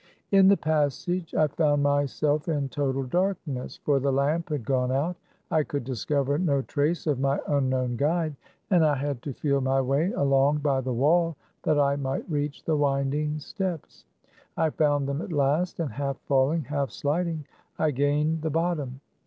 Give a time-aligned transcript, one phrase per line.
[0.31, 4.91] In the passage, I found myself in total dark ness; for the lamp had gone
[4.91, 5.15] out.
[5.51, 8.35] I could dis cover no trace of my unknown guide,
[8.71, 9.53] and I had THE CAB AVAN.
[9.53, 13.37] 143 to feel my way along by the wall, that I might reach the winding
[13.37, 14.05] steps.
[14.57, 17.45] I found them at last, and half falling, half sliding,
[17.77, 19.01] I gained the bot tom.